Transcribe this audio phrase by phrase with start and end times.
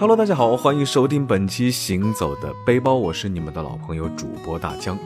[0.00, 4.96] Hello，大家好，欢迎收听本期《行走的背包》，我是你们的老朋友主播大江。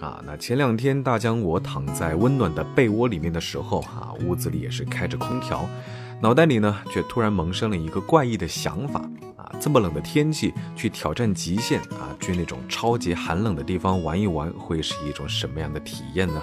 [0.00, 5.68] 啊，那前两天大江我躺在温暖的被窝里面的时候，啊，屋子里也是开着空调，
[6.18, 9.00] 脑袋里呢却突然萌生了一个怪异的想法。
[9.36, 16.42] 啊，这么冷的天气去挑战极限啊，去那种超级寒冷的地方玩一玩，会是一种什么样的体验呢？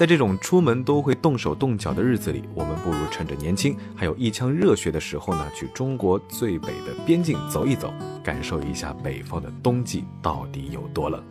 [0.00, 7.92] 在这种出门都会动手动脚的日子里，我们不如趁着年轻还有一腔热血的时候呢，去中国最北的边境走一走，
[8.24, 11.22] 感受一下北方的冬季到底有多冷。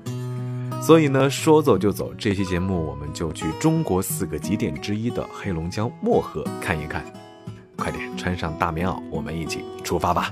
[0.83, 7.03] 所以呢，说走就走，这期节目我们就去中国四个极点之一的黑龙江漠河看一看。
[7.75, 10.31] 快点穿上大棉袄，我们一起出发吧！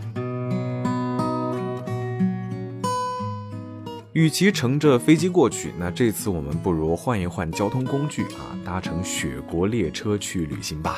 [4.18, 10.98] 与其乘着飞机过去，那这次我们不如换一换交通工具啊，搭乘雪国列车去旅行吧。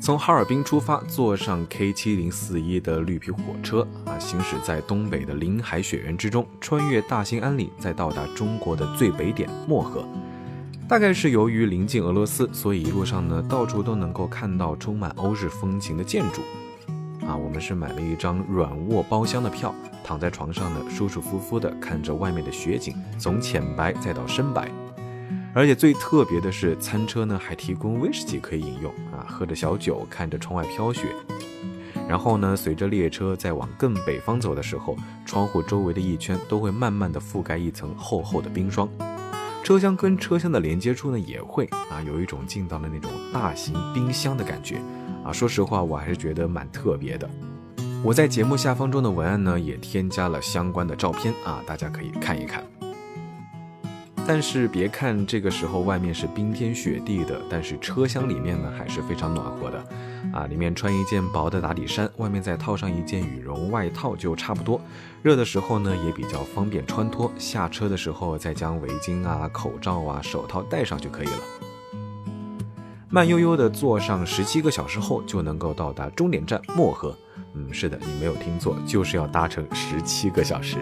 [0.00, 10.04] 从哈尔滨出发，坐上 K 七零四一的绿皮火车啊，行驶在东北的林海雪原之中，穿越大兴安岭，再到达中国的最北点漠河。
[10.88, 16.42] 大概是由于临近俄罗斯，所以一路上呢，到处都能够看到充满欧式风情的建筑。
[17.26, 24.70] 啊，我们是买了一张软卧包厢的票，躺在床上呢，舒舒服服的看着外面的雪景，从浅白再到深白。
[25.54, 31.02] 而且最特别的是，餐车呢还提供威士忌可以饮用啊，喝着小酒，看着窗外飘雪。
[32.06, 38.88] 然后呢，随着列车在往更北方走的时候，窗户周围的一圈都会慢慢的覆盖一层厚厚的冰霜。
[39.64, 44.76] 车厢跟车厢的连接处呢，也会啊，有一种进到了那种大型冰箱的感觉。
[45.24, 47.26] 啊，说实话，我还是觉得蛮特别的。
[48.02, 52.62] 我在节目下方中的文案呢，也添加了相关的照片啊，大家可以看一看。
[54.26, 59.82] 但是别看这个时候外面是冰天雪地的，但是车厢里面呢还是非常暖和的。
[60.32, 64.80] 啊，里面穿一件薄的打底衫，外面再套上一件羽绒外套就差不多。
[65.22, 71.38] 热的时候呢也比较方便穿脱，下车的时候再将围巾啊、口罩啊、手套戴上就可以了。
[73.08, 77.16] 慢悠悠地坐上十七个小时后，就能够到达终点站漠河。
[77.54, 80.78] 嗯，是的，你没有听错，就是要搭乘十七个小时。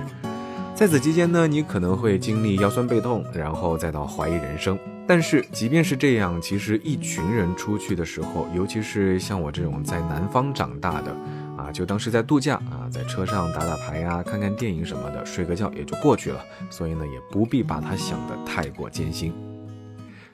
[0.74, 4.78] 在此期间呢，你可能会经历腰酸背痛，然后再到怀疑人生。
[5.12, 11.14] 但是即便是这样，其实一群人出去的时候，尤其是像我这种在南方长大的，
[11.54, 16.42] 啊，就当是在度假啊，在车上打打牌呀，看看电影什么的，睡个觉也就过去了。
[16.70, 19.34] 所以呢，也不必把它想得太过艰辛。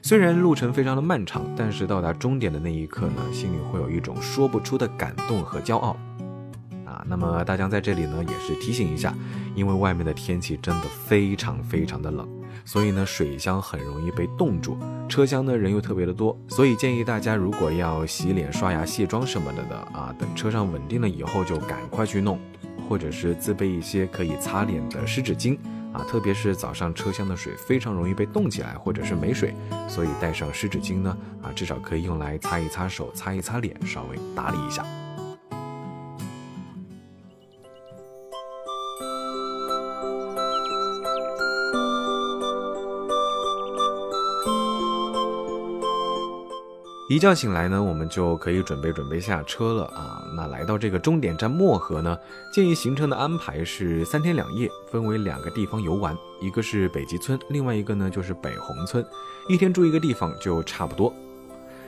[0.00, 5.96] 虽然路程非常的漫长，但是到达终点的那一刻呢，心里会有一种说不出的感动和骄傲。
[7.06, 9.14] 那么大江在这里呢，也是提醒一下，
[9.54, 12.28] 因为外面的天气真的非常非常的冷，
[12.64, 14.78] 所以呢，水箱很容易被冻住。
[15.08, 22.38] 车厢呢人又特别的多，所以建议大家如果要洗脸、刷牙、卸妆什么的的啊，等车上稳定了以后就赶快去弄，
[22.88, 25.58] 或者是自备一些可以擦脸的湿纸巾。
[25.90, 29.54] 啊，特别是早上车厢的水非常容易被冻起来，或者是没水，
[29.88, 34.84] 所以带上湿纸巾呢，啊，至少可以用来擦一擦手、擦一擦脸，稍微打理一下。
[47.10, 50.22] 一觉醒来呢，我们就可以准备准备下车了啊。
[50.36, 52.18] 那来到这个终点站漠河呢，
[52.52, 59.02] 建议行程的安排是三天两夜，分为两个地方游玩，一个是北极村，另外一个呢就是北红村，
[59.48, 61.10] 一天住一个地方就差不多。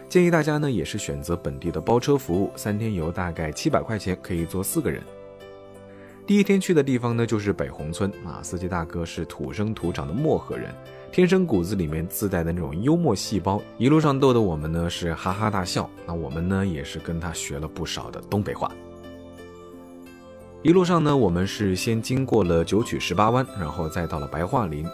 [0.08, 5.02] 建议大家呢也是选择本地的包车服务，三天游大概七百块钱可以坐四个人。
[6.26, 10.74] 第一天去的地方呢就是北红村啊，司机大哥是土生土长的漠河人。
[11.12, 15.90] 天生骨子里面自带的那种幽默细胞，一路上逗得我们呢是哈哈大笑。
[16.06, 18.70] 那我们呢也是跟他学了不少的东北话。
[20.62, 24.86] 一路上呢，我们是先经过了九曲十八弯，然后再到了白桦林。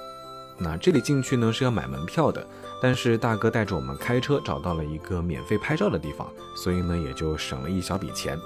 [0.58, 2.46] 那这里进去呢是要买门票的，
[2.80, 6.26] 但是大哥带着我们开车找到了一个免费拍照的地方，
[6.56, 8.38] 所以呢也就省了一小笔钱。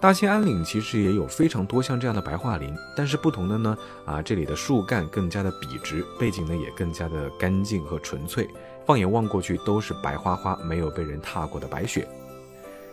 [0.00, 8.48] 大兴安岭其实也有非常多像这样的白桦林，但是不同的呢，啊，这里的树干更加的笔直，背景呢也更加的干净和纯粹，
[8.86, 12.06] 放眼望过去都是白花花、没有被人踏过的白雪。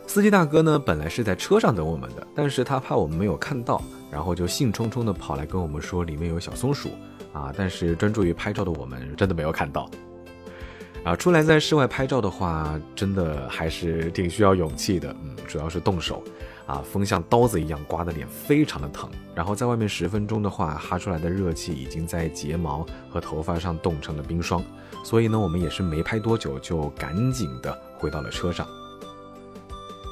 [0.08, 3.80] 司机大哥呢本来是在车上等我们的，但是他怕我们没有看到，
[4.12, 6.90] 然后就兴冲冲的跑来跟我们说里面有小松鼠，
[7.34, 9.88] 啊，但是专注于拍照的我们真的没有看到。
[11.06, 16.22] 啊，出来在室外拍照的话，真的还是挺需要勇气的，嗯，主要是动手。
[16.66, 24.64] 啊，风像刀子一样刮的脸非常的疼，然后在外面十分钟的话，哈出来的热气已经在睫毛和头发上冻成了冰霜，
[25.04, 28.66] 所以呢，我们也是没拍多久就赶紧的回到了车上。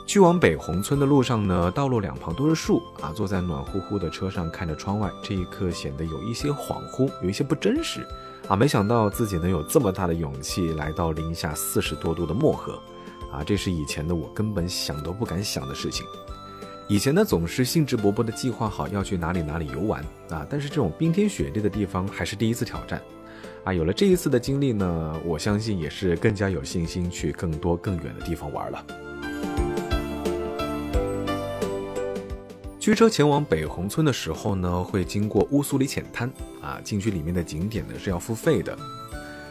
[0.05, 8.07] 去往北红村的路上呢，道路两旁都是树啊，坐在暖乎乎的车上看着窗外，这一刻显得有一些恍惚，有一些不真实
[8.47, 8.55] 啊。
[8.55, 12.81] 没想到自己能有这么大的勇气来到零下四十多度的漠河
[13.31, 16.05] 啊，这是以前的我根本想都不敢想的事情。
[16.89, 23.01] 以前呢，总是兴致勃勃地计划好要去哪里哪里游玩啊，但是这种冰天雪地的地方还是第一次挑战，
[23.63, 28.85] 啊，有了这一次的经历呢，我相信也是更加有信心去更多更远的地方玩了。
[32.83, 36.29] 驱车前往北红村的时候呢，会经过乌苏里浅滩
[36.61, 38.77] 啊，进去里面的景点呢是要付费的。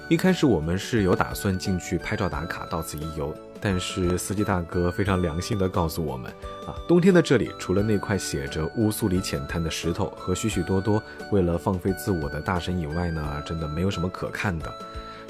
[0.06, 3.34] 一开始我们是有打算进去拍照打卡，到此一游。
[3.58, 6.30] 但是司机大哥非常良心的告诉我们，
[6.66, 14.70] 啊，冬天的这里除了那块写着乌苏里浅滩的石头和许许多多为了放飞自我的大神以外呢，真的没有什么可看的。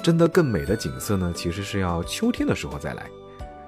[0.02, 3.08] 真的更美的景色呢，其实是要秋天的时候再来。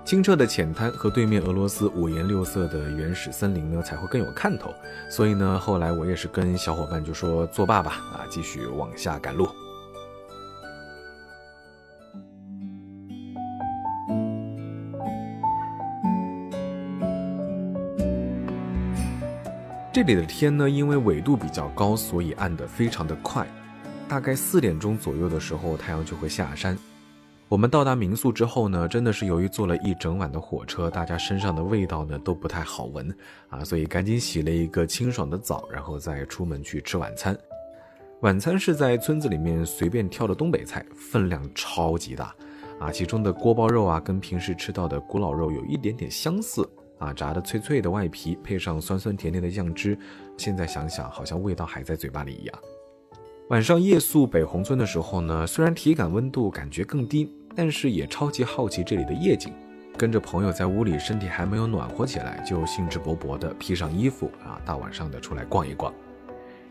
[0.05, 4.73] 清澈的浅滩和对面俄罗斯五颜六色的原始森林呢，才会更有看头。
[5.09, 9.49] 所以呢，后来我也是跟小伙伴就说作罢吧，啊，继续往下赶路。
[19.91, 23.47] 这里的天呢，因为纬度比较高，所以暗得非常的快。
[24.07, 26.77] 大概四点钟左右的时候，太阳就会下山。
[27.49, 33.15] 我们到达民宿之后呢，真的是由于坐了一整晚的火车，大家身上的味道呢都不太好闻
[33.49, 37.37] 啊，所以赶紧洗了一个清爽的澡，然后再出门去吃晚餐。
[38.23, 42.35] 晚餐是在村子里面随便挑的东北菜，分量超级大
[42.81, 46.69] 啊，其中的锅包肉啊，跟平时吃到的古老肉有一点点相似。
[46.99, 49.99] 啊，炸的脆脆的外皮，配上酸酸甜甜的酱汁，
[50.39, 52.59] 现在想想好像味道还在嘴巴里一样。
[53.51, 59.53] 晚上夜宿北红村的时候呢，虽然体感温度感觉更低，但是也超级好奇这里的夜景。
[59.99, 65.93] 跟着朋友在屋里，身体还没有暖和起来，就兴致勃勃地披上衣服啊，大晚上的出来逛一逛。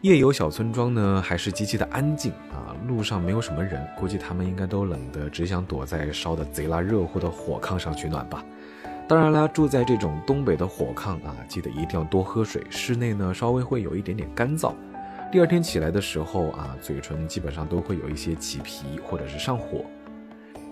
[0.02, 8.44] 夜游小村庄呢，还是极其的安静啊，路上没有什么人，估计他们应该都冷得只想躲在烧得贼拉热乎的火炕上取暖吧。
[9.08, 12.64] 当然啦，住在这种东北的火炕啊，记得一定要多喝水。
[12.72, 14.74] 室内呢稍微会有一点点干燥，
[15.34, 19.84] 第二天起来的时候啊，嘴唇基本上都会有一些起皮或者是上火。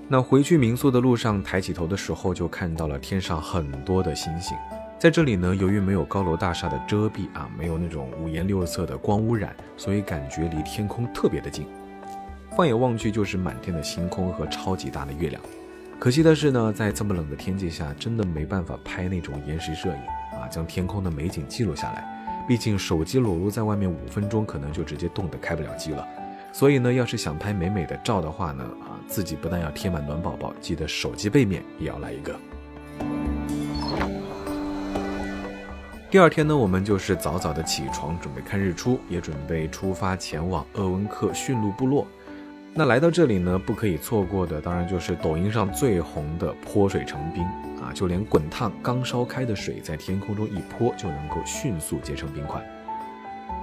[0.08, 4.56] 那回去民宿的路上，抬起头的时候就看到了天上很多的星星。
[5.00, 11.66] 在这里呢，由于没有高楼大厦的遮蔽啊，没有那种五颜六色的光污染，所以感觉离天空特别的近，
[12.56, 15.42] 放眼望去就是满天的星空和超级大的月亮。
[15.98, 22.21] 可惜的是呢，在这么冷的天气下，真的没办法拍那种延时摄影啊，将天空的美景记录下来。
[22.48, 26.08] 毕竟手机裸露在外面五分钟，可能就直接冻得开不了机了。
[26.52, 32.36] 所以呢，要是想拍美美的照的话呢，啊，自己不但要贴满暖宝宝，记得手机背面也要来一个。
[36.10, 42.06] 第二天呢，我们就是早早的起床，准备看日出，也准备出发前往鄂温克驯鹿部落。
[42.74, 47.46] 那来到这里呢，不可以错过的，当然就是抖音上最红的泼水成冰
[47.92, 52.62] 就连滚烫刚烧开的水，在天空中一泼，就能够迅速结成冰块。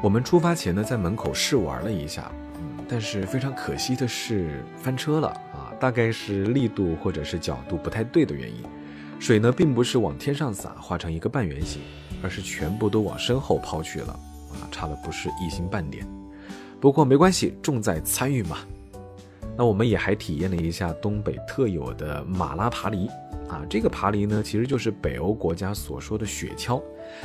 [0.03, 5.73] 我们出发前呢，在门口试玩了一下，嗯，但是非常可惜的是翻车了啊！
[5.81, 8.63] 大概是力度或者是角度不太对的原因，
[9.19, 11.83] 水呢并不是往天上洒，画成一个半圆形，
[12.23, 14.13] 而是全部都往身后抛去了
[14.53, 14.63] 啊！
[14.71, 16.07] 差的不是一星半点。
[16.81, 18.59] 不过没关系，重在参与嘛。
[19.57, 23.11] 那我们也还体验了一下东北特有的马拉爬犁
[23.49, 26.83] 啊，这个爬犁呢，其实就是北欧国家所说的雪橇，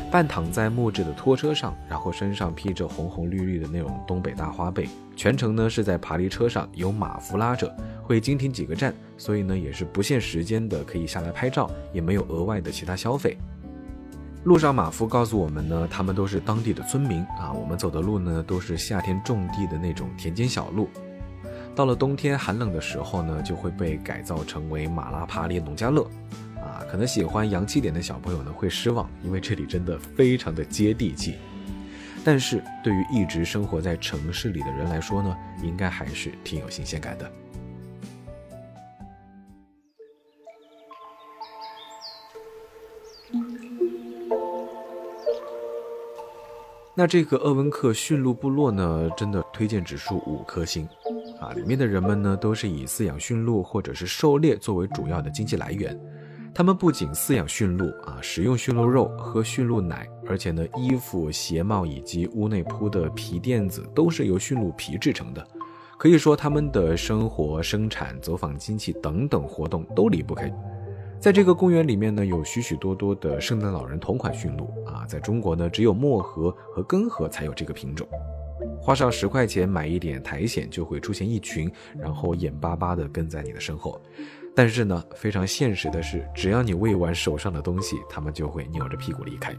[0.10, 7.70] 半躺在木质的拖车上，然后身上披着红红绿绿的那种东北大花被，全程呢是在爬犁车上由马夫拉着，
[8.01, 13.38] 会经停几个站，所以呢也是不限时间的，可以下来拍照，也没有额外的其他消费。
[14.46, 20.89] 路上马夫告诉我们呢，他们都是当地的村民啊，我们走的路呢都是夏天种地的那种田间小路。
[21.75, 26.03] 到了冬天寒冷的时候呢，就会被改造成为马拉帕列农家乐，
[26.58, 31.36] 啊，可能喜欢洋气点的小朋友呢会失望，因为这里真的非常的接地气。
[32.24, 37.32] 但是对于一直生活在城市里的人来说呢，应该还是挺有新鲜感的。
[46.96, 50.88] 那这个鄂温克驯鹿部落呢，真的推荐指数五颗星。
[51.43, 56.00] 啊，里面的人们呢，都是以饲养驯鹿或者是狩猎作为主要的经济来源。
[56.53, 65.45] 他们不仅饲养驯鹿啊，食用驯鹿肉，喝驯鹿奶，而且呢，衣服、鞋帽以及屋内铺的皮垫子都是由驯鹿皮制成的。
[65.97, 70.50] 可以说，他们的生活、生产、走访经济等等活动都离不开。
[71.19, 78.07] 在这个公园里面呢，有许许多多的圣诞老人同款驯鹿啊，在中国呢，只有漠河和根河才有这个品种。
[78.83, 84.01] 花上十块钱买一点苔藓，就会出现一群，然后眼巴巴地跟在你的身后。
[84.53, 89.55] 但是呢，非常现实的是，只要你喂完手上的东西，它们就会扭着屁股离开。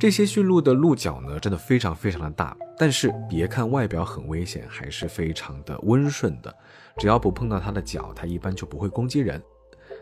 [0.00, 6.52] 这些驯鹿的鹿角呢，真的非常非常的大，但是别看外表很危险，还是非常的温顺的。
[6.96, 9.40] 只要不碰到它的脚，它一般就不会攻击人。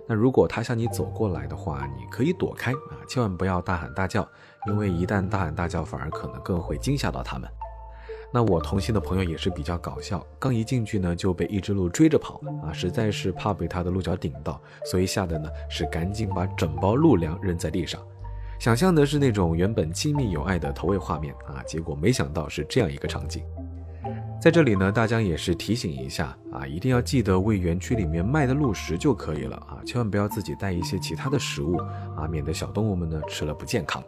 [0.08, 4.26] 那如果它向你走过来的话，你可以躲开啊，千万不要大喊大叫，
[4.68, 7.50] 因为一旦大喊大叫，反而可能更会惊吓到它们。
[8.32, 18.00] 那我同行的朋友也是比较搞笑，刚一进去呢就被一只鹿追着跑啊，实在是怕被它的鹿角顶到，所以吓得呢是赶紧把整包鹿粮扔在地上。
[18.60, 23.42] 想象的是那种原本亲密有爱的投喂画面啊，结果没想到是这样一个场景。
[24.40, 31.76] 在这里呢，大家也是提醒一下啊，一定要记得喂园区里面卖的鹿食就可以了啊，千万不要自己带一些其他的食物
[32.16, 34.02] 啊，免得小动物们呢吃了不健康。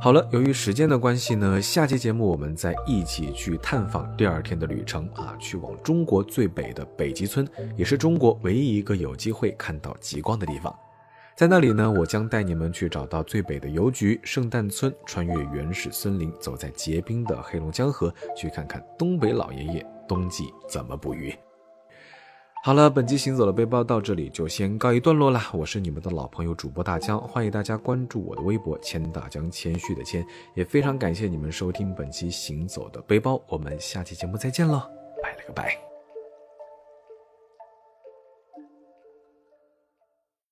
[0.00, 7.46] 好了，由于时间的关系呢，下期节目我们再一起去探访第二天的旅程啊，去往中国最北的北极村，
[7.76, 10.74] 也是中国唯一一个有机会看到极光的地方。
[11.36, 21.34] 在那里呢，我将带你们去找到最北的邮局圣诞村，穿越原始森林，走在结冰的黑龙江河，去看看东北老爷爷冬季怎么捕鱼。
[22.62, 25.40] 好了，本期行走的背包到这里就先告一段落了。
[25.54, 30.22] 我是你们的老朋友主播大江，欢迎大家关注我的微博谦大江，谦虚的谦，
[30.54, 33.42] 也非常感谢你们收听本期行走的背包。
[33.48, 34.82] 我们下期节目再见喽，
[35.22, 35.89] 拜了个拜。